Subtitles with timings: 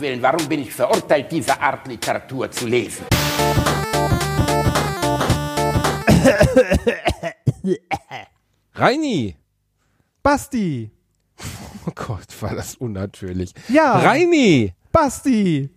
[0.00, 3.06] Willen, warum bin ich verurteilt, diese Art Literatur zu lesen?
[8.74, 9.36] Reini!
[10.22, 10.90] Basti!
[11.86, 13.52] Oh Gott, war das unnatürlich.
[13.68, 13.98] Ja.
[13.98, 14.74] Reini!
[14.92, 15.70] Basti!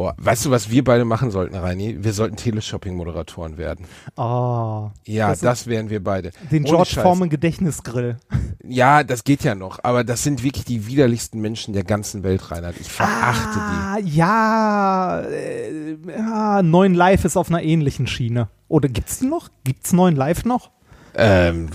[0.00, 1.98] Boah, weißt du, was wir beide machen sollten, Reini?
[2.02, 3.84] Wir sollten Teleshopping-Moderatoren werden.
[4.16, 6.30] Oh, Ja, Das das, wären wir beide.
[6.50, 7.02] den Ohne George Scheiß.
[7.02, 8.16] Foreman Gedächtnisgrill.
[8.62, 12.50] Ja, das geht ja noch, aber das sind wirklich die widerlichsten Menschen der ganzen Welt,
[12.50, 12.76] Reinhard.
[12.80, 18.48] Ich verachte Ah, ja, äh, ja, Neun Live ist auf einer ähnlichen Schiene.
[18.68, 19.48] Oder gibt's die noch?
[19.64, 20.70] Gibt's Neun Live noch?
[21.14, 21.20] die.
[21.20, 21.68] Ähm,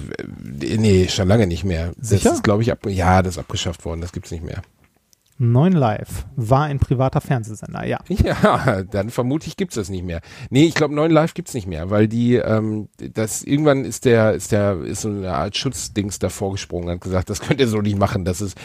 [0.80, 1.92] nee, schon lange nicht mehr.
[2.00, 2.30] Sicher?
[2.30, 4.62] Das ist, glaube ich, ab, ja, das ist abgeschafft worden, das gibt's nicht mehr.
[5.38, 8.00] Neun Live war ein privater Fernsehsender, ja.
[8.08, 10.22] Ja, dann vermute ich gibt's das nicht mehr.
[10.50, 14.32] Nee, ich glaube, neuen Live gibt's nicht mehr, weil die, ähm, das irgendwann ist der,
[14.32, 17.68] ist der, ist so eine Art Schutzdings davor gesprungen und hat gesagt, das könnt ihr
[17.68, 18.24] so nicht machen.
[18.24, 18.58] Das ist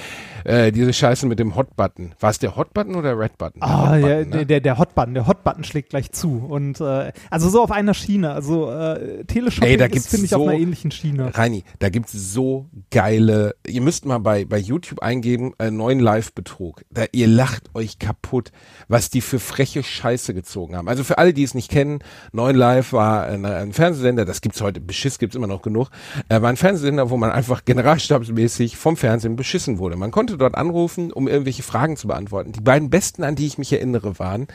[0.45, 2.15] äh, diese Scheiße mit dem Hot-Button.
[2.21, 3.62] War es der Hot-Button oder der Red-Button?
[3.62, 4.27] Ah, Hot-Button, ja, ne?
[4.27, 6.45] der, der, der Hotbutton, der Hotbutton schlägt gleich zu.
[6.48, 8.33] Und äh, also so auf einer Schiene.
[8.33, 11.37] Also äh, Teleshopping Ey, da ist, finde ich, so- auf einer ähnlichen Schiene.
[11.37, 16.83] Reini, da gibt's so geile, ihr müsst mal bei, bei YouTube eingeben, äh, neuen Live-Betrug.
[16.91, 18.53] Da, ihr lacht euch kaputt,
[18.89, 20.89] was die für freche Scheiße gezogen haben.
[20.89, 22.01] Also für alle, die es nicht kennen,
[22.33, 25.91] neuen Live war ein, ein Fernsehsender, das gibt's heute, Beschiss gibt's immer noch genug,
[26.29, 27.64] äh, war ein Fernsehsender, wo man einfach
[28.11, 29.97] generalstabsmäßig vom Fernsehen beschissen wurde.
[29.97, 32.53] Man konnte dort anrufen, um irgendwelche Fragen zu beantworten.
[32.53, 34.47] Die beiden besten, an die ich mich erinnere, waren,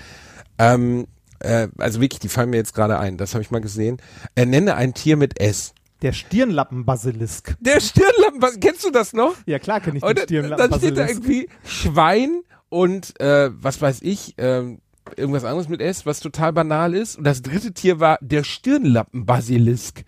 [0.57, 1.07] ähm,
[1.39, 3.97] äh, also wirklich, die fallen mir jetzt gerade ein, das habe ich mal gesehen,
[4.35, 5.73] äh, nenne ein Tier mit S.
[6.01, 7.55] Der Stirnlappenbasilisk.
[7.59, 9.35] Der Stirnlappen, was, kennst du das noch?
[9.45, 11.09] Ja, klar kenne ich den dann, dann steht da Stirnlappenbasilisk.
[11.09, 14.79] irgendwie Schwein und äh, was weiß ich, ähm,
[15.15, 17.17] irgendwas anderes mit S, was total banal ist.
[17.17, 20.03] Und das dritte Tier war der Stirnlappenbasilisk.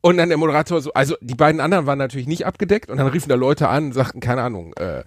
[0.00, 3.08] Und dann der Moderator so, also die beiden anderen waren natürlich nicht abgedeckt und dann
[3.08, 5.02] riefen da Leute an und sagten, keine Ahnung, äh,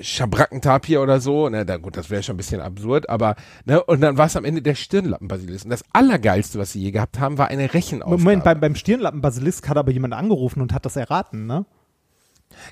[0.00, 1.48] Schabrackentapir oder so.
[1.48, 4.36] Na, da, gut, das wäre schon ein bisschen absurd, aber, ne, und dann war es
[4.36, 5.64] am Ende der Stirnlappenbasilisk.
[5.64, 8.22] Und das Allergeilste, was sie je gehabt haben, war eine Rechenaufgabe.
[8.22, 11.66] Moment, beim, beim Stirnlappenbasilisk hat aber jemand angerufen und hat das erraten, ne?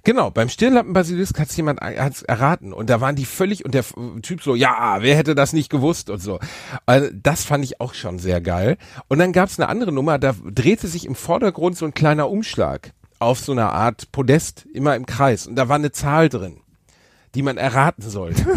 [0.02, 3.84] Genau, beim Stirnlappenbasilisk hat's jemand hat's erraten und da waren die völlig und der
[4.22, 6.40] Typ so, ja, wer hätte das nicht gewusst und so.
[6.86, 8.76] Also das fand ich auch schon sehr geil.
[9.08, 12.92] Und dann gab's eine andere Nummer, da drehte sich im Vordergrund so ein kleiner Umschlag
[13.18, 16.60] auf so einer Art Podest, immer im Kreis und da war eine Zahl drin,
[17.34, 18.44] die man erraten sollte.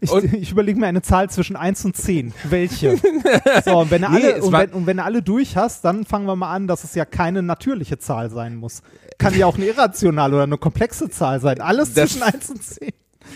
[0.00, 2.32] Ich, ich überlege mir eine Zahl zwischen 1 und 10.
[2.48, 2.96] Welche?
[3.64, 6.04] so, und wenn, du Nee, alle, und, wenn, und wenn du alle durch hast, dann
[6.06, 8.82] fangen wir mal an, dass es ja keine natürliche Zahl sein muss.
[9.18, 11.60] Kann ja auch eine irrationale oder eine komplexe Zahl sein.
[11.60, 12.90] Alles Das- zwischen 1 und 10.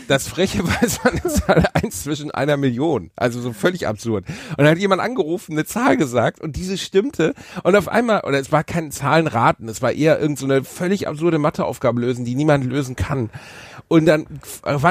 [0.08, 3.10] Das Freche war eine Zahl eins zwischen einer Million.
[3.16, 4.24] Also so völlig absurd.
[4.50, 7.34] Und dann hat jemand angerufen, eine Zahl gesagt und diese stimmte.
[7.62, 11.38] Und auf einmal, oder es war kein Zahlenraten, es war eher irgend so völlig absurde
[11.38, 13.30] Matheaufgabe lösen, die niemand lösen kann.
[13.88, 14.26] Und dann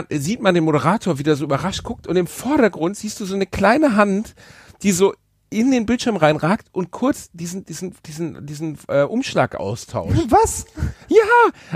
[0.10, 3.46] sieht man den Moderator wieder so überrascht guckt und im Vordergrund siehst du so eine
[3.46, 4.36] kleine Hand,
[4.84, 5.14] die so
[5.60, 10.18] in den Bildschirm reinragt und kurz diesen, diesen, diesen, diesen äh, Umschlag austauscht.
[10.30, 10.66] Was?
[11.08, 11.18] Ja,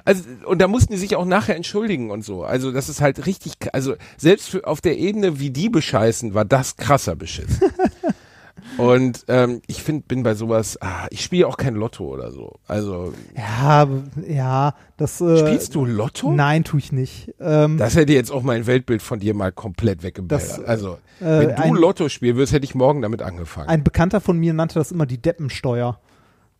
[0.05, 2.43] also und da mussten die sich auch nachher entschuldigen und so.
[2.43, 6.45] Also das ist halt richtig, also selbst für, auf der Ebene, wie die bescheißen, war
[6.45, 7.59] das krasser Beschiss.
[8.77, 12.59] und ähm, ich finde, bin bei sowas, ah, ich spiele auch kein Lotto oder so.
[12.67, 13.87] Also Ja,
[14.27, 15.19] ja, das.
[15.21, 16.31] Äh, spielst du Lotto?
[16.31, 17.33] Nein, tue ich nicht.
[17.39, 20.43] Ähm, Das hätte jetzt auch mein Weltbild von dir mal komplett weggeballert.
[20.59, 23.67] Das, also äh, wenn du ein- Lotto spielen würdest, hätte ich morgen damit angefangen.
[23.69, 25.99] ein Bekannter von mir nannte das immer die Deppensteuer.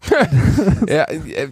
[0.88, 1.50] Ja, äh,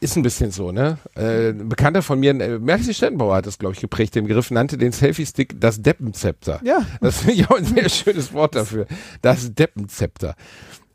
[0.00, 0.98] ist ein bisschen so, ne?
[1.16, 4.50] Äh, ein Bekannter von mir, äh, Merkel Stettenbauer hat das, glaube ich, geprägt, den Begriff,
[4.50, 6.60] nannte den Selfie-Stick das Deppenzepter.
[6.62, 6.84] Ja.
[7.00, 8.86] Das finde ich auch ein sehr schönes Wort dafür.
[9.22, 10.34] Das Deppenzepter.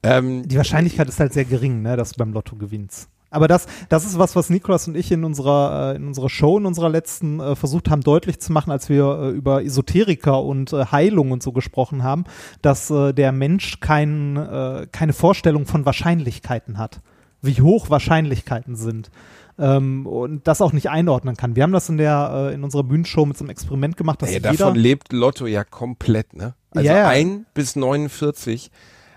[0.03, 3.09] Ähm, Die Wahrscheinlichkeit ist halt sehr gering, ne, dass du beim Lotto gewinnst.
[3.35, 6.57] Aber das, das ist was, was Nikolas und ich in unserer, äh, in unserer Show,
[6.57, 10.71] in unserer letzten, äh, versucht haben deutlich zu machen, als wir äh, über Esoteriker und
[10.71, 12.23] äh, Heilung und so gesprochen haben,
[12.61, 17.01] dass äh, der Mensch kein, äh, keine Vorstellung von Wahrscheinlichkeiten hat,
[17.41, 19.11] wie hoch Wahrscheinlichkeiten sind.
[19.59, 21.55] Ähm, und das auch nicht einordnen kann.
[21.55, 24.35] Wir haben das in der, in unserer Bühnenshow mit so einem Experiment gemacht, dass ey,
[24.35, 26.55] jeder, davon lebt Lotto ja komplett, ne?
[26.71, 27.07] Also Ja, ja.
[27.07, 28.69] ein bis 49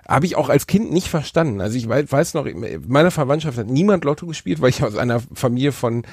[0.08, 1.60] habe ich auch als Kind nicht verstanden.
[1.60, 5.20] Also ich weiß, noch, in meiner Verwandtschaft hat niemand Lotto gespielt, weil ich aus einer
[5.34, 6.04] Familie von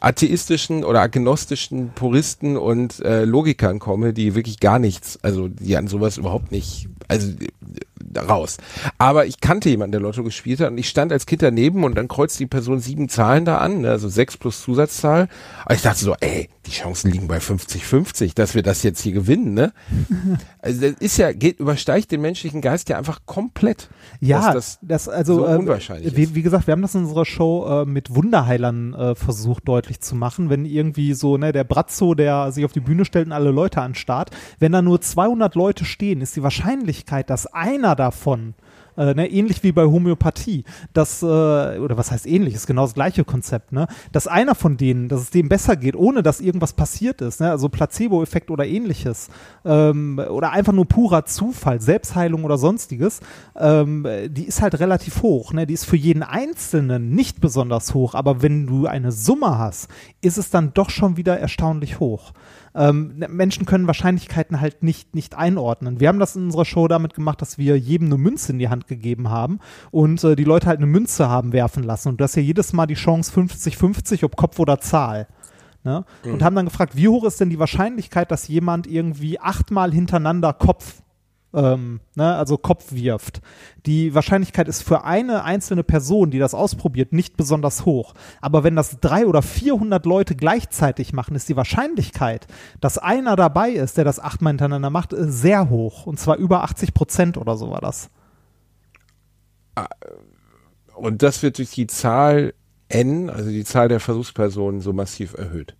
[0.00, 5.86] atheistischen oder agnostischen Puristen und äh, Logikern komme, die wirklich gar nichts, also die an
[5.86, 7.28] sowas überhaupt nicht, also
[8.16, 8.58] raus.
[8.98, 11.96] Aber ich kannte jemanden, der Lotto gespielt hat und ich stand als Kind daneben und
[11.96, 15.28] dann kreuzt die Person sieben Zahlen da an, ne, also sechs plus Zusatzzahl.
[15.68, 19.12] Und ich dachte so, ey, die Chancen liegen bei 50-50, dass wir das jetzt hier
[19.12, 19.72] gewinnen, ne?
[20.64, 23.88] Also das ist ja, geht, übersteigt den menschlichen Geist ja einfach komplett.
[24.20, 27.24] Ja, dass das, also so äh, unwahrscheinlich wie, wie gesagt, wir haben das in unserer
[27.24, 32.14] Show äh, mit Wunderheilern äh, versucht deutlich zu machen, wenn irgendwie so ne der Brazzo,
[32.14, 35.84] der sich auf die Bühne stellt und alle Leute anstarrt, wenn da nur 200 Leute
[35.84, 38.54] stehen, ist die Wahrscheinlichkeit, dass einer davon.
[38.96, 42.92] Äh, ne, ähnlich wie bei Homöopathie, dass, äh, oder was heißt ähnlich, ist genau das
[42.92, 46.74] gleiche Konzept, ne, dass einer von denen, dass es dem besser geht, ohne dass irgendwas
[46.74, 49.30] passiert ist, ne, also Placebo-Effekt oder ähnliches,
[49.64, 53.20] ähm, oder einfach nur purer Zufall, Selbstheilung oder sonstiges,
[53.56, 58.14] ähm, die ist halt relativ hoch, ne, die ist für jeden Einzelnen nicht besonders hoch,
[58.14, 59.88] aber wenn du eine Summe hast,
[60.20, 62.32] ist es dann doch schon wieder erstaunlich hoch
[62.74, 66.00] ähm, ne, Menschen können Wahrscheinlichkeiten halt nicht, nicht einordnen.
[66.00, 68.68] Wir haben das in unserer Show damit gemacht, dass wir jedem eine Münze in die
[68.68, 69.58] Hand gegeben haben
[69.90, 72.08] und äh, die Leute halt eine Münze haben werfen lassen.
[72.08, 75.26] Und du hast ja jedes Mal die Chance 50-50, ob Kopf oder Zahl.
[75.84, 76.04] Ne?
[76.24, 80.52] Und haben dann gefragt, wie hoch ist denn die Wahrscheinlichkeit, dass jemand irgendwie achtmal hintereinander
[80.52, 81.01] Kopf
[81.54, 83.40] ähm, ne, also Kopf wirft.
[83.86, 88.14] Die Wahrscheinlichkeit ist für eine einzelne Person, die das ausprobiert, nicht besonders hoch.
[88.40, 92.46] Aber wenn das drei oder 400 Leute gleichzeitig machen, ist die Wahrscheinlichkeit,
[92.80, 96.06] dass einer dabei ist, der das achtmal hintereinander macht, äh, sehr hoch.
[96.06, 98.10] Und zwar über 80 Prozent oder so war das.
[100.94, 102.54] Und das wird durch die Zahl
[102.88, 105.74] N, also die Zahl der Versuchspersonen, so massiv erhöht.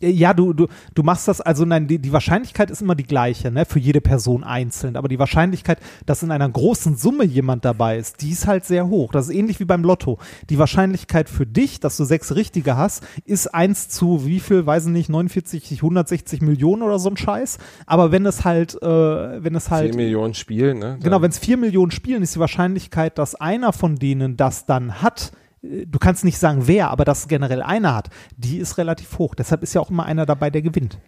[0.00, 3.50] Ja, du, du, du machst das, also nein, die, die Wahrscheinlichkeit ist immer die gleiche,
[3.50, 4.96] ne, für jede Person einzeln.
[4.96, 8.88] Aber die Wahrscheinlichkeit, dass in einer großen Summe jemand dabei ist, die ist halt sehr
[8.88, 9.12] hoch.
[9.12, 10.18] Das ist ähnlich wie beim Lotto.
[10.48, 14.86] Die Wahrscheinlichkeit für dich, dass du sechs richtige hast, ist eins zu wie viel, weiß
[14.86, 17.58] ich nicht, 49, 160 Millionen oder so ein Scheiß.
[17.84, 19.92] Aber wenn es halt, äh, wenn es halt.
[19.92, 20.98] 10 Millionen Spielen, ne?
[21.02, 25.02] Genau, wenn es vier Millionen spielen, ist die Wahrscheinlichkeit, dass einer von denen das dann
[25.02, 25.32] hat,
[25.62, 29.34] du kannst nicht sagen wer, aber dass generell einer hat, die ist relativ hoch.
[29.34, 30.98] Deshalb ist ja auch immer einer dabei, der gewinnt.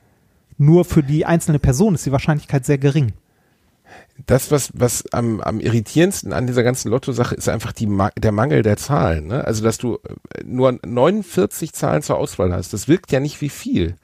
[0.58, 3.12] Nur für die einzelne Person ist die Wahrscheinlichkeit sehr gering.
[4.26, 7.88] das, was, was am, am irritierendsten an dieser ganzen Lotto-Sache ist einfach die,
[8.18, 9.26] der Mangel der Zahlen.
[9.26, 9.44] Ne?
[9.44, 13.48] Also, dass du äh, nur 49 Zahlen zur Auswahl hast, das wirkt ja nicht wie
[13.48, 13.96] viel.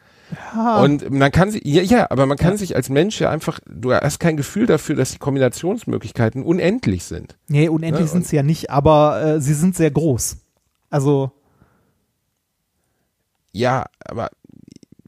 [0.55, 3.93] Und man kann sich, ja, ja, aber man kann sich als Mensch ja einfach, du
[3.93, 7.37] hast kein Gefühl dafür, dass die Kombinationsmöglichkeiten unendlich sind.
[7.49, 10.37] Nee, unendlich Ja, sind sie ja nicht, aber äh, sie sind sehr groß.
[10.91, 11.33] Also,
[13.53, 14.31] Ja, aber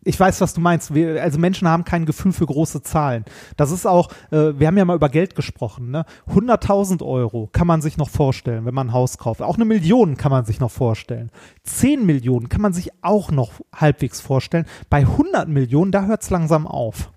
[0.03, 0.95] ich weiß, was du meinst.
[0.95, 3.25] Wir, also Menschen haben kein Gefühl für große Zahlen.
[3.57, 5.91] Das ist auch, äh, wir haben ja mal über Geld gesprochen.
[5.91, 6.05] Ne?
[6.29, 9.43] 100.000 Euro kann man sich noch vorstellen, wenn man ein Haus kauft.
[9.43, 11.31] Auch eine Million kann man sich noch vorstellen.
[11.65, 14.65] 10 Millionen kann man sich auch noch halbwegs vorstellen.
[14.89, 17.11] Bei 100 Millionen, da hört es langsam auf.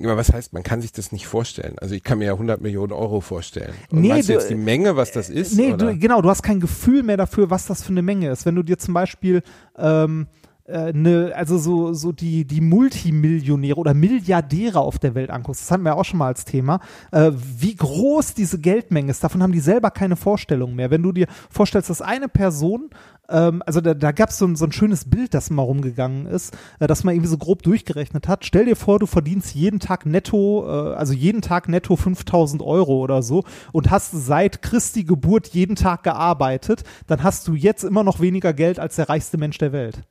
[0.00, 1.76] Aber was heißt, man kann sich das nicht vorstellen?
[1.78, 3.72] Also ich kann mir ja 100 Millionen Euro vorstellen.
[3.90, 5.56] Und Nee, meinst du du- jetzt die Menge, was das ist?
[5.56, 8.44] Nee, du, genau, du hast kein Gefühl mehr dafür, was das für eine Menge ist.
[8.44, 9.42] Wenn du dir zum Beispiel
[9.78, 15.62] ähm, äh, ne, also so, so die, die Multimillionäre oder Milliardäre auf der Welt anguckst,
[15.62, 16.80] das hatten wir auch schon mal als Thema,
[17.12, 20.90] äh, wie groß diese Geldmenge ist, davon haben die selber keine Vorstellung mehr.
[20.90, 22.90] Wenn du dir vorstellst, dass eine Person
[23.28, 26.56] ähm, also da, da gab so es so ein schönes Bild, das mal rumgegangen ist,
[26.78, 28.44] äh, dass man irgendwie so grob durchgerechnet hat.
[28.44, 33.00] Stell dir vor, du verdienst jeden Tag netto, äh, also jeden Tag netto 5000 Euro
[33.00, 38.04] oder so und hast seit Christi Geburt jeden Tag gearbeitet, dann hast du jetzt immer
[38.04, 40.02] noch weniger Geld als der reichste Mensch der Welt.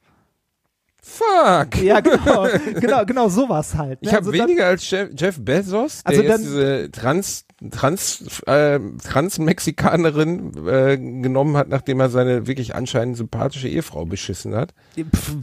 [1.05, 1.75] Fuck!
[1.83, 2.47] Ja, genau,
[2.79, 4.01] genau, genau sowas halt.
[4.01, 4.07] ne?
[4.07, 8.41] Ich habe Also weniger als Jeff, Jeff Bezos, der Also jetzt dann- diese Trans, Trans,
[8.45, 14.73] äh, Trans-Mexikanerin äh, genommen hat, nachdem er seine wirklich anscheinend sympathische Ehefrau beschissen hat.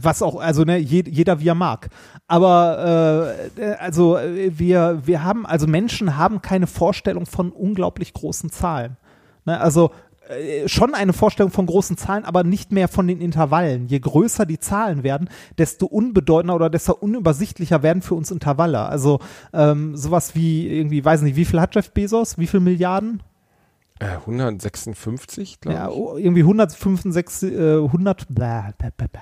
[0.01, 1.89] Was auch, also ne, je, jeder wie er mag.
[2.27, 8.13] Aber äh, äh, also äh, wir, wir haben, also Menschen haben keine Vorstellung von unglaublich
[8.13, 8.97] großen Zahlen.
[9.45, 9.91] Ne, also
[10.31, 13.87] äh, schon eine Vorstellung von großen Zahlen, aber nicht mehr von den Intervallen.
[13.87, 18.79] Je größer die Zahlen werden, desto unbedeutender oder desto unübersichtlicher werden für uns Intervalle.
[18.81, 19.19] Also
[19.53, 22.37] ähm, sowas wie irgendwie, weiß nicht, wie viel hat Jeff Bezos?
[22.37, 23.21] Wie viel Milliarden?
[23.99, 25.95] Äh, 156, glaube Ja, ich.
[25.95, 29.21] oh, irgendwie 165, äh, 100, blah, blah, blah, blah.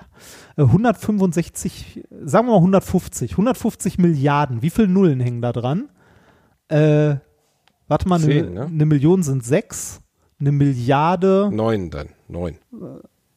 [0.56, 4.62] Äh, 165, sagen wir mal 150, 150 Milliarden.
[4.62, 5.90] Wie viele Nullen hängen da dran?
[6.70, 7.16] Äh,
[7.90, 8.66] warte mal, eine, ne?
[8.68, 10.02] eine Million sind sechs,
[10.40, 12.56] eine Milliarde, Neun dann, neun.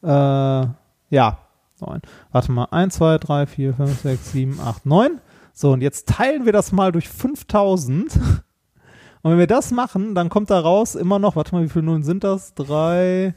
[0.02, 0.66] äh,
[1.11, 1.38] ja,
[1.80, 2.00] neun.
[2.30, 5.21] Warte mal, eins, zwei, drei, vier, fünf, sechs, sieben, acht, neun.
[5.52, 8.16] So, und jetzt teilen wir das mal durch 5000.
[9.25, 11.85] Und wenn wir das machen, dann kommt da raus immer noch, warte mal, wie viele
[11.85, 12.54] Nullen sind das?
[12.54, 13.35] Drei,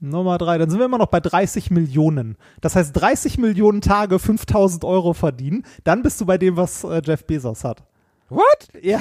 [0.00, 2.36] Nummer drei, dann sind wir immer noch bei 30 Millionen.
[2.60, 7.00] Das heißt, 30 Millionen Tage 5000 Euro verdienen, dann bist du bei dem, was äh,
[7.04, 7.84] Jeff Bezos hat.
[8.28, 8.68] What?
[8.82, 9.00] Ja,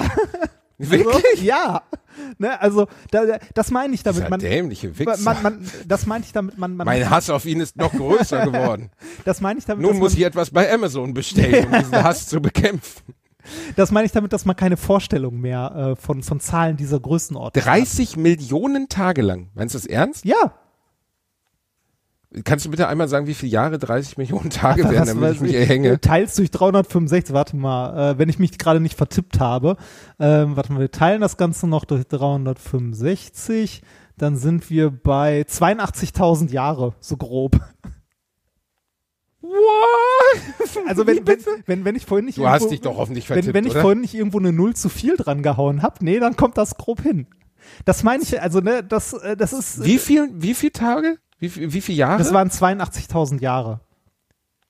[0.90, 1.42] Wirklich?
[1.42, 1.82] ja.
[2.38, 4.30] Ne, also da, da- das meine ich damit.
[4.30, 5.18] Man, dämliche Wichser.
[5.22, 6.58] man, man, das meine ich damit.
[6.58, 8.90] Man, man, mein Hass auf ihn ist noch größer geworden.
[9.26, 9.86] das meine ich damit.
[9.86, 13.14] Nun muss ich etwas bei Amazon bestellen, um diesen Hass zu bekämpfen.
[13.76, 17.64] das meine ich damit, dass man keine Vorstellung mehr äh, von von Zahlen dieser Größenordnung.
[17.64, 17.72] hat.
[17.80, 19.50] 30 Millionen Tage lang.
[19.56, 20.26] Meinst du das ernst?
[20.26, 20.54] Ja.
[22.46, 25.52] Kannst du bitte einmal sagen, wie viele Jahre 30 Millionen Tage werden, damit ich mich
[25.52, 26.00] ich, erhänge?
[26.00, 29.76] Teils durch 365, warte mal, äh, wenn ich mich gerade nicht vertippt habe.
[30.18, 33.82] Ähm, warte mal, wir teilen das Ganze noch durch 365,
[34.18, 37.60] dann sind wir bei 82.000 Jahre, so grob.
[39.42, 39.52] What?
[40.88, 43.36] Also wenn, wenn, wenn, wenn ich vorhin nicht Du hast irgendwo- dich doch hoffentlich wenn,
[43.36, 43.82] vertippt, wenn ich oder?
[43.82, 47.02] vorhin nicht irgendwo eine Null zu viel dran gehauen habe, nee, dann kommt das grob
[47.02, 47.28] hin.
[47.86, 51.18] Das meine ich, also ne, das, äh, das ist, Wie viel, wie viele Tage?
[51.42, 52.20] Wie, wie viele Jahre?
[52.20, 53.82] das waren 82.000 Jahre.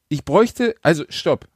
[0.08, 1.48] ich bräuchte, also stopp.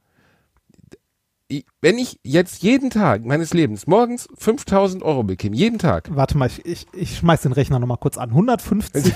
[1.80, 6.46] Wenn ich jetzt jeden Tag meines Lebens morgens 5000 Euro bekäme, jeden Tag, Warte mal,
[6.48, 8.30] ich, ich, ich schmeiß den Rechner nochmal kurz an.
[8.30, 9.14] 150,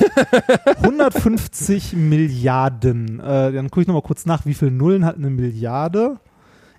[0.76, 3.18] 150 Milliarden.
[3.18, 6.20] Äh, dann gucke ich nochmal kurz nach, wie viele Nullen hat eine Milliarde?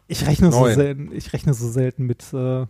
[0.08, 2.34] Ich rechne so selten, ich rechne so selten mit.
[2.34, 2.66] Äh,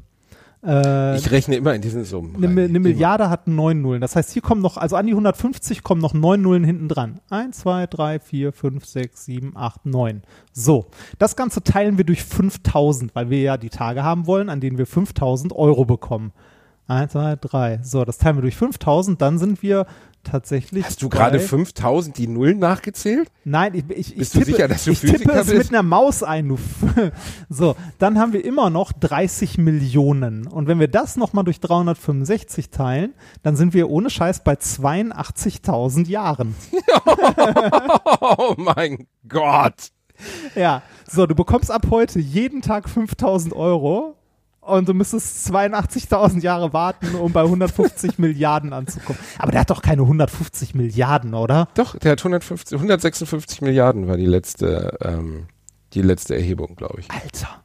[0.63, 2.35] äh, ich rechne immer in diesen Summen.
[2.35, 2.79] eine, eine Immer.
[2.79, 4.01] Milliarde hat neun Nullen.
[4.01, 7.19] Das heißt, hier kommen noch, also an die 150 kommen noch neun Nullen hinten dran.
[7.29, 10.21] Eins, zwei, drei, vier, fünf, sechs, sieben, acht, neun.
[10.53, 10.87] So,
[11.17, 14.77] das Ganze teilen wir durch 5000, weil wir ja die Tage haben wollen, an denen
[14.77, 16.31] wir 5000 Euro bekommen.
[16.87, 17.79] Eins, zwei, drei.
[17.83, 19.87] So, das teilen wir durch 5000, dann sind wir
[20.23, 20.85] tatsächlich.
[20.85, 23.29] Hast du gerade bei- 5000 die Nullen nachgezählt?
[23.43, 25.57] Nein, ich, ich, ich du tippe, sicher, dass du ich tippe es bist?
[25.57, 26.47] mit einer Maus ein.
[26.49, 26.57] Du
[27.49, 30.47] so, dann haben wir immer noch 30 Millionen.
[30.47, 33.13] Und wenn wir das nochmal durch 365 teilen,
[33.43, 36.55] dann sind wir ohne Scheiß bei 82.000 Jahren.
[38.21, 39.91] Oh mein Gott.
[40.55, 44.15] Ja, so, du bekommst ab heute jeden Tag 5.000 Euro.
[44.61, 49.19] Und du müsstest 82.000 Jahre warten, um bei 150 Milliarden anzukommen.
[49.39, 51.67] Aber der hat doch keine 150 Milliarden, oder?
[51.73, 55.47] Doch, der hat 150, 156 Milliarden war die letzte, ähm,
[55.93, 57.09] die letzte Erhebung, glaube ich.
[57.09, 57.63] Alter.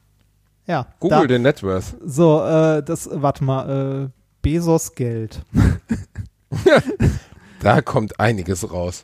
[0.65, 0.87] Ja.
[0.99, 1.95] Google da, den Net Worth.
[2.03, 4.09] So, äh, das, warte mal, äh,
[4.41, 5.41] Bezos Geld.
[7.59, 9.03] Da kommt einiges raus.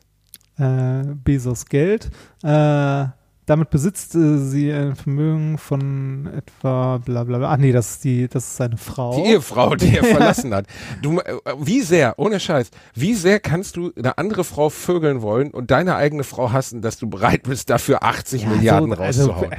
[0.57, 2.11] Äh, Bezos Geld.
[2.43, 3.05] Äh,
[3.45, 7.51] damit besitzt äh, sie ein Vermögen von etwa bla bla bla.
[7.51, 9.15] Ach nee, das ist die, das ist seine Frau.
[9.21, 10.65] Die Ehefrau, die er verlassen hat.
[11.01, 15.51] Du, äh, wie sehr, ohne Scheiß, wie sehr kannst du eine andere Frau vögeln wollen
[15.51, 19.25] und deine eigene Frau hassen, dass du bereit bist, dafür 80 Ja, Milliarden so, also,
[19.31, 19.51] rauszuhauen?
[19.53, 19.57] äh,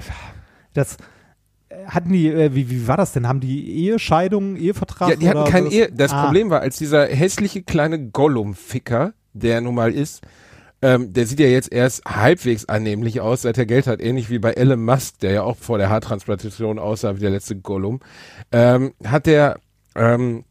[0.73, 0.97] Das
[1.69, 3.29] äh, hatten die, äh, wie, wie war das denn?
[3.29, 5.11] Haben die Ehescheidung, Ehevertrag?
[5.11, 5.73] ja, die hatten oder kein was?
[5.73, 5.91] Ehe.
[5.93, 10.23] Das Ah, Problem war, als dieser hässliche kleine Gollum-Ficker, der nun mal ist,
[10.85, 14.39] ähm, der sieht ja jetzt erst halbwegs annehmlich aus, seit er Geld hat, ähnlich wie
[14.39, 18.01] bei Elon Musk, der ja auch vor der Haartransplantation aussah wie der letzte Gollum,
[18.53, 19.59] ähm, hat der,
[19.97, 20.45] ähm,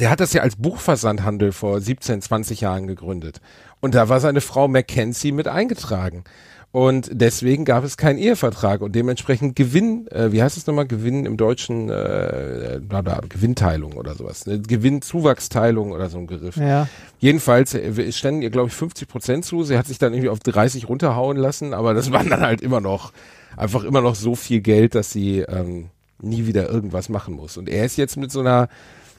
[0.00, 3.40] der hat das ja als Buchversandhandel vor 17, 20 Jahren gegründet.
[3.78, 6.24] Und da war seine Frau Mackenzie mit eingetragen.
[6.72, 11.26] Und deswegen gab es keinen Ehevertrag und dementsprechend Gewinn, äh, wie heißt es nochmal, Gewinn
[11.26, 14.60] im Deutschen, äh, bla bla, Gewinnteilung oder sowas, ne?
[14.60, 16.56] Gewinnzuwachsteilung oder so ein Begriff.
[16.56, 16.86] Ja.
[17.18, 19.64] Jedenfalls, äh, standen ihr, glaube ich, 50 Prozent zu.
[19.64, 22.80] Sie hat sich dann irgendwie auf 30 runterhauen lassen, aber das waren dann halt immer
[22.80, 23.12] noch,
[23.56, 25.90] einfach immer noch so viel Geld, dass sie ähm,
[26.22, 27.56] nie wieder irgendwas machen muss.
[27.56, 28.68] Und er ist jetzt mit so einer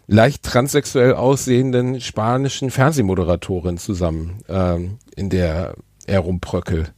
[0.08, 5.74] leicht transsexuell aussehenden spanischen Fernsehmoderatorin zusammen, ähm, in der
[6.05, 6.93] er rumpröckelt.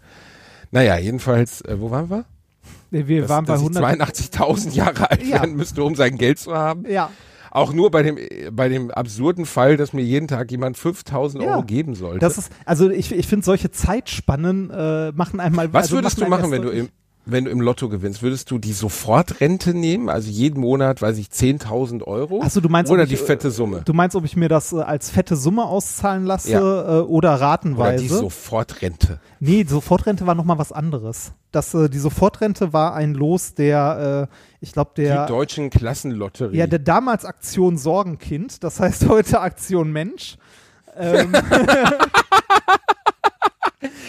[0.73, 2.25] Naja, jedenfalls, äh, wo waren wir?
[2.89, 4.17] Wir Dass, waren bei dass ich 100.
[4.17, 5.41] 82.000 Jahre alt Ja.
[5.41, 6.85] werden müsste, um sein Geld zu haben.
[6.89, 7.11] Ja.
[7.51, 8.17] Auch nur bei dem,
[8.51, 11.51] bei dem absurden Fall, dass mir jeden Tag jemand 5000 Ja.
[11.51, 12.19] Euro geben sollte.
[12.19, 15.71] Das ist, also ich, ich finde solche Zeitspannen äh, machen einmal.
[15.71, 16.89] Was also würdest du machen, wenn du im,
[17.25, 18.21] wenn du im Lotto gewinnst?
[18.21, 20.09] Würdest du die Sofortrente nehmen?
[20.09, 22.41] Also jeden Monat, weiß ich, 10.000 Euro?
[22.43, 23.81] Ach so, du meinst, Oder die ich, äh, fette Summe?
[23.85, 26.59] Du meinst, ob ich mir das äh, als fette Summe auszahlen lasse Ja.
[26.59, 28.03] äh, oder Oder ratenweise?
[28.03, 29.19] die Sofortrente?
[29.39, 31.31] nee, die Sofortrente war nochmal was anderes.
[31.51, 34.27] Das, äh, die Sofortrente war ein Los der,
[34.59, 36.57] ich glaube, der, die deutschen Klassenlotterie.
[36.57, 40.37] ja, der damals Aktion Sorgenkind, das heißt heute Aktion Mensch.
[40.97, 41.33] Ähm,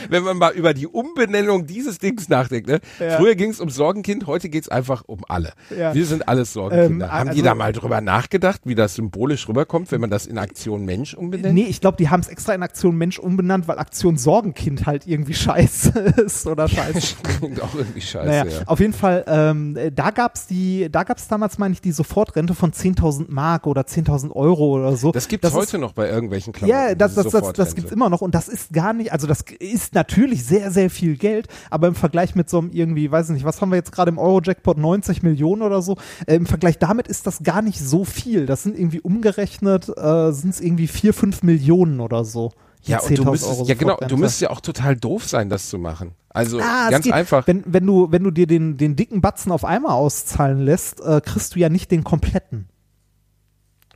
[0.08, 2.68] wenn man mal über die Umbenennung dieses Dings nachdenkt.
[2.68, 2.80] Ne?
[3.00, 3.16] Ja.
[3.16, 5.52] Früher ging es um Sorgenkind, heute geht es einfach um alle.
[5.76, 5.94] Ja.
[5.94, 7.06] Wir sind alles Sorgenkinder.
[7.06, 10.26] Ähm, Haben die also- da mal drüber nachgedacht, wie das symbolisch rüberkommt, wenn man das
[10.26, 11.54] in Aktion Mensch umbenennt?
[11.54, 15.06] nee, ich glaube, die haben es extra in Aktion Mensch umbenannt, weil Aktion Sorgenkind halt
[15.06, 15.90] irgendwie scheiße
[16.24, 17.16] ist oder scheiße.
[17.38, 18.62] Klingt auch irgendwie scheiße, Naja, ja.
[18.66, 22.72] auf jeden Fall, ähm, äh, da gab's die, da damals, meine ich, die Sofortrente von
[22.72, 25.12] 10.000 Mark oder 10.000 Euro oder so.
[25.12, 26.78] Das gibt's ist- heute noch bei irgendwelchen Klamotten.
[26.88, 27.74] Ja, das, das, das, das Sofortrente.
[27.76, 31.16] gibt's immer noch und das ist gar nicht, also das ist natürlich sehr, sehr viel
[31.16, 33.92] Geld, aber im Vergleich mit so einem irgendwie, weiß ich nicht, was haben wir jetzt
[33.92, 37.80] gerade im Euro-Jackpot, 90 Millionen oder so, äh, im Vergleich damit ist das gar nicht
[37.80, 38.46] so viel.
[38.46, 42.52] Das sind irgendwie umgerechnet, äh, sind es irgendwie 4, 5 Millionen oder so.
[42.82, 45.48] Ja, und du 10.000 müsstest, Euro ja genau, du müsstest ja auch total doof sein,
[45.48, 46.12] das zu machen.
[46.28, 47.46] Also Ah, ganz einfach.
[47.46, 51.20] Wenn, wenn, du, wenn du dir den, den dicken Batzen auf einmal auszahlen lässt, äh,
[51.24, 52.68] kriegst du ja nicht den kompletten.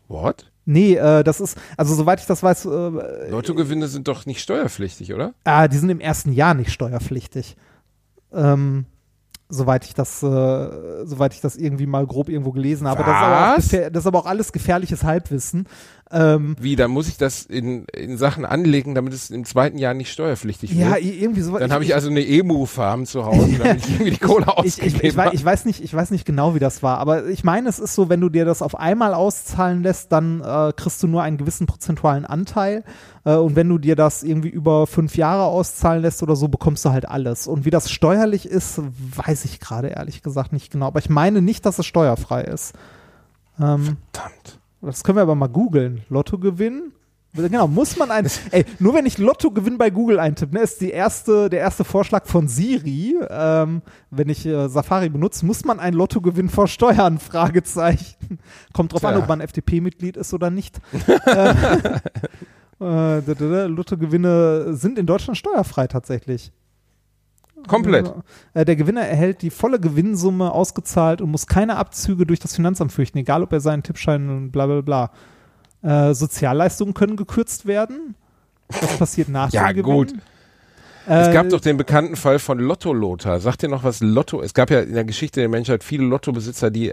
[0.08, 0.50] What?
[0.70, 5.14] Nee, äh, das ist, also soweit ich das weiß, äh, Lottogewinne sind doch nicht steuerpflichtig,
[5.14, 5.32] oder?
[5.44, 7.56] ah, die sind im ersten Jahr nicht steuerpflichtig.
[8.34, 8.84] Ähm,
[9.48, 10.26] soweit ich das, äh,
[11.04, 13.02] soweit ich das irgendwie mal grob irgendwo gelesen habe.
[13.04, 15.66] Das ist, das ist aber auch alles gefährliches Halbwissen.
[16.10, 19.92] Ähm, Wie, dann muss ich das in, in Sachen anlegen, damit es im zweiten Jahr
[19.92, 21.02] nicht steuerpflichtig ja, wird.
[21.02, 21.58] i- irgendwie so.
[21.58, 24.84] Dann habe ich also eine Emu-Farm zu Hause, damit ich irgendwie die Kohle ich, ich,
[24.84, 27.44] ausgegeben ich, weiß, ich, weiß nicht, ich weiß nicht genau, wie das war, aber ich
[27.44, 31.02] meine, es ist so, wenn du dir das auf einmal auszahlen lässt, dann äh, kriegst
[31.02, 32.84] du nur einen gewissen prozentualen Anteil.
[33.26, 36.86] Äh, und wenn du dir das irgendwie über fünf Jahre auszahlen lässt oder so, bekommst
[36.86, 37.46] du halt alles.
[37.46, 38.80] Und wie das steuerlich ist,
[39.14, 40.87] weiß ich gerade ehrlich gesagt nicht genau.
[40.87, 42.75] Aber ich meine nicht, dass es steuerfrei ist.
[43.61, 44.61] Ähm, Verdammt.
[44.80, 46.02] das können wir aber mal googeln.
[46.09, 46.92] Lottogewinn.
[47.35, 48.28] Genau, muss man ein.
[48.50, 52.26] Ey, nur wenn ich Lottogewinn bei Google eintippe, ne, ist die erste, der erste Vorschlag
[52.26, 57.18] von Siri, ähm, wenn ich äh, Safari benutze, muss man ein Lottogewinn versteuern?
[57.21, 58.38] Fragezeichen.
[58.73, 59.23] Kommt drauf an, Tja.
[59.23, 60.80] ob man FDP-Mitglied ist oder nicht.
[61.26, 61.50] äh,
[62.80, 66.52] äh, da, Lottogewinne sind in Deutschland steuerfrei tatsächlich.
[67.66, 68.12] Komplett.
[68.54, 72.92] Äh, Der Gewinner erhält die volle Gewinnsumme ausgezahlt und muss keine Abzüge durch das Finanzamt
[72.92, 75.10] fürchten, egal ob er seinen Tippschein und bla bla bla.
[75.82, 78.14] Äh, Sozialleistungen können gekürzt werden.
[78.68, 79.84] Das passiert nach Ja, dem Gewinn.
[79.84, 80.12] gut.
[81.06, 83.40] Äh, Es gab doch den bekannten Fall von Lotto Lothar.
[83.40, 84.42] Sagt ihr noch was Lotto?
[84.42, 86.92] Es gab ja in der Geschichte der Menschheit viele Lottobesitzer, die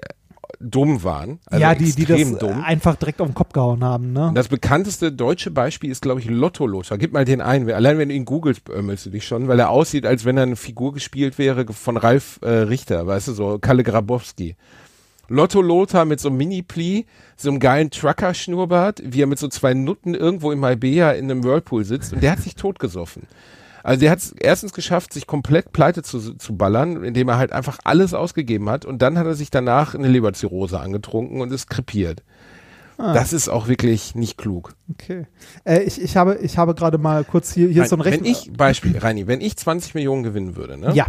[0.60, 1.40] dumm waren.
[1.46, 2.64] Also ja, die, die das dumm.
[2.64, 4.32] einfach direkt auf den Kopf gehauen haben, ne?
[4.34, 6.98] Das bekannteste deutsche Beispiel ist, glaube ich, Lotto Lothar.
[6.98, 7.70] Gib mal den ein.
[7.72, 10.44] Allein wenn du ihn googelst, beömmelst du dich schon, weil er aussieht, als wenn er
[10.44, 14.56] eine Figur gespielt wäre von Ralf äh, Richter, weißt du, so Kalle Grabowski.
[15.28, 19.74] Lotto Lothar mit so einem Mini-Pli, so einem geilen Trucker-Schnurrbart, wie er mit so zwei
[19.74, 23.24] Nutten irgendwo im Marbella in einem Whirlpool sitzt und der hat sich totgesoffen.
[23.86, 27.52] Also der hat es erstens geschafft, sich komplett pleite zu, zu ballern, indem er halt
[27.52, 31.70] einfach alles ausgegeben hat und dann hat er sich danach eine Leberzirrhose angetrunken und ist
[31.70, 32.24] krepiert.
[32.98, 33.14] Ah.
[33.14, 34.74] Das ist auch wirklich nicht klug.
[34.90, 35.28] Okay.
[35.66, 38.14] Äh, ich, ich habe, ich habe gerade mal kurz hier, hier ist so ein wenn
[38.14, 38.28] Rechner.
[38.28, 40.92] ich, Beispiel, Reini, wenn ich 20 Millionen gewinnen würde, ne?
[40.96, 41.06] ja,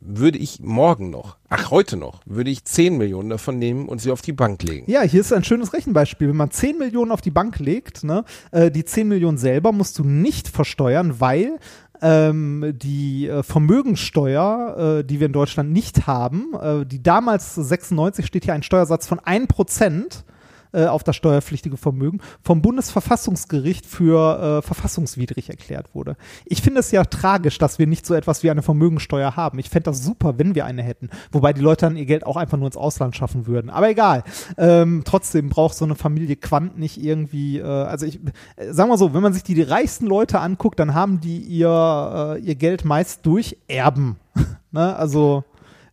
[0.00, 4.10] würde ich morgen noch, ach heute noch, würde ich 10 Millionen davon nehmen und sie
[4.10, 4.90] auf die Bank legen.
[4.90, 6.28] Ja, hier ist ein schönes Rechenbeispiel.
[6.28, 9.98] Wenn man 10 Millionen auf die Bank legt, ne, äh, die 10 Millionen selber musst
[9.98, 11.58] du nicht versteuern, weil
[12.02, 18.26] ähm, die äh, Vermögenssteuer, äh, die wir in Deutschland nicht haben, äh, die damals 96
[18.26, 20.24] steht hier ein Steuersatz von 1%
[20.72, 26.16] äh, auf das steuerpflichtige Vermögen vom Bundesverfassungsgericht für äh, verfassungswidrig erklärt wurde.
[26.44, 29.58] Ich finde es ja tragisch, dass wir nicht so etwas wie eine Vermögensteuer haben.
[29.58, 31.10] Ich fände das super, wenn wir eine hätten.
[31.32, 33.70] Wobei die Leute dann ihr Geld auch einfach nur ins Ausland schaffen würden.
[33.70, 34.24] Aber egal.
[34.56, 38.20] Ähm, trotzdem braucht so eine Familie Quant nicht irgendwie, äh, also ich,
[38.56, 41.38] äh, sagen wir so, wenn man sich die, die reichsten Leute anguckt, dann haben die
[41.38, 44.16] ihr, äh, ihr Geld meist durch Erben.
[44.70, 44.96] ne?
[44.96, 45.44] Also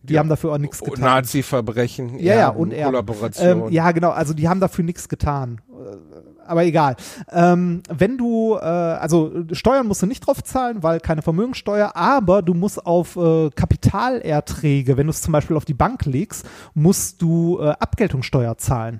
[0.05, 0.19] die Ja.
[0.19, 1.03] haben dafür auch nichts Und getan.
[1.05, 2.73] Nazi-Verbrechen, Ja, ja, und.
[2.73, 3.63] Kollaboration.
[3.67, 5.61] Ähm, ja, genau, also die haben dafür nichts getan.
[5.69, 5.95] Äh,
[6.47, 6.95] Aber egal.
[7.31, 12.43] Ähm, wenn du, äh, also Steuern musst du nicht drauf zahlen, weil keine Vermögensteuer, aber
[12.43, 17.21] du musst auf äh, Kapitalerträge, wenn du es zum Beispiel auf die Bank legst, musst
[17.21, 18.99] du äh, Abgeltungssteuer zahlen.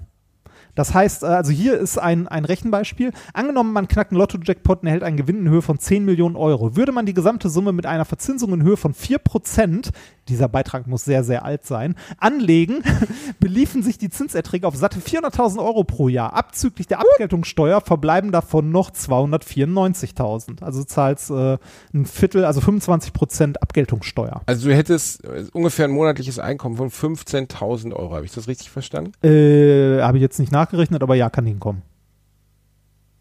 [0.73, 3.11] Das heißt, äh, also hier ist ein, ein Rechenbeispiel.
[3.33, 6.75] Angenommen, man knackt einen Lotto-Jackpot und erhält einen Gewinn in Höhe von 10 Millionen Euro.
[6.75, 9.89] Würde man die gesamte Summe mit einer Verzinsung in Höhe von 4%,
[10.27, 12.83] dieser Beitrag muss sehr, sehr alt sein, anlegen,
[13.39, 16.33] beliefen sich die Zinserträge auf satte 400.000 Euro pro Jahr.
[16.33, 20.63] Abzüglich der Abgeltungssteuer verbleiben davon noch 294.000.
[20.63, 21.57] Also du zahlst äh,
[21.93, 24.41] ein Viertel, also 25% Abgeltungssteuer.
[24.45, 28.15] also du hättest äh, ungefähr ein monatliches Einkommen von 15.000 Euro.
[28.15, 29.11] Habe ich das richtig verstanden?
[29.25, 31.81] Äh, Habe ich jetzt nicht nachgerechnet, aber ja, kann hinkommen.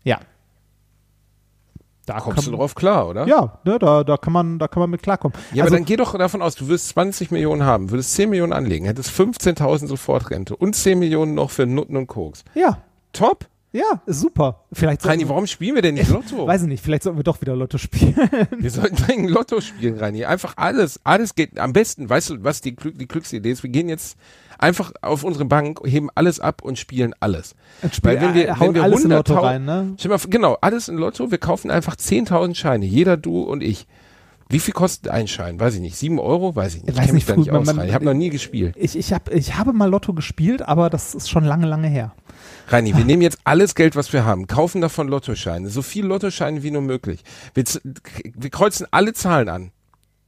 [0.04, 0.20] Ja.
[2.06, 3.26] Da Kommst kann, du drauf klar, oder?
[3.26, 5.36] Ja, ne, da, da, kann man, da kann man mit klarkommen.
[5.52, 8.30] Ja, also, aber dann geh doch davon aus, du wirst 20 Millionen haben, würdest 10
[8.30, 12.44] Millionen anlegen, hättest 15.000 Sofortrente und 10 Millionen noch für Nutten und Koks.
[12.54, 12.78] ja,
[13.14, 13.46] Top.
[13.74, 14.60] Ja, ist super.
[14.72, 16.46] Vielleicht Reini, warum spielen wir denn nicht Lotto?
[16.46, 18.14] weiß ich nicht, vielleicht sollten wir doch wieder Lotto spielen.
[18.58, 20.24] Wir sollten dringend Lotto spielen, Reini.
[20.24, 21.58] Einfach alles, alles geht.
[21.58, 23.62] Am besten, weißt du, was die, die Glücksidee ist?
[23.62, 24.16] Wir gehen jetzt
[24.58, 27.54] einfach auf unsere Bank, heben alles ab und spielen alles.
[27.92, 29.96] Spiel- wenn wir- äh, wenn wir alles in 100.000 Lotto rein, ne?
[30.08, 31.30] Mal, genau, alles in Lotto.
[31.32, 32.86] Wir kaufen einfach 10.000 Scheine.
[32.86, 33.86] Jeder, du und ich.
[34.50, 35.58] Wie viel kostet ein Schein?
[35.58, 35.96] Weiß ich nicht.
[35.96, 36.54] 7 Euro?
[36.54, 36.90] Weiß ich nicht.
[36.92, 37.74] Ich Weiß kenne mich da nicht früher- aus.
[37.74, 37.88] man-.
[37.88, 38.74] Ich habe noch nie gespielt.
[38.78, 42.12] Ich, ich, hab, ich habe mal Lotto gespielt, aber das ist schon lange, lange her.
[42.68, 46.62] Reini, wir nehmen jetzt alles Geld, was wir haben, kaufen davon Lottoscheine, so viel Lottoscheine
[46.62, 47.22] wie nur möglich.
[47.54, 47.64] Wir,
[48.34, 49.70] wir kreuzen alle Zahlen an.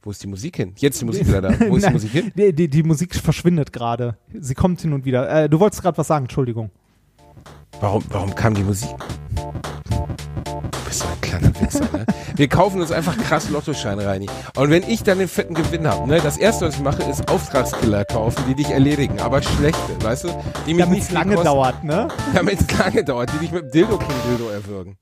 [0.03, 0.73] Wo ist die Musik hin?
[0.77, 1.49] Jetzt die Musik wieder da.
[1.67, 2.31] Wo ist die Nein, Musik hin?
[2.35, 4.17] Die, die, die Musik verschwindet gerade.
[4.33, 5.29] Sie kommt hin und wieder.
[5.29, 6.71] Äh, du wolltest gerade was sagen, Entschuldigung.
[7.81, 8.95] Warum, warum kam die Musik?
[11.27, 12.05] Kleiner Wichser, ne?
[12.35, 14.27] Wir kaufen uns einfach krass Lottoscheine, Reini.
[14.55, 17.29] Und wenn ich dann den fetten Gewinn habe, ne, das erste, was ich mache, ist
[17.29, 20.29] Auftragskiller kaufen, die dich erledigen, aber schlechte, weißt du?
[20.65, 22.07] Die mich Damit es lange kosten, dauert, ne?
[22.33, 24.97] Damit es lange dauert, die dich mit dem Dildo King Dildo erwürgen.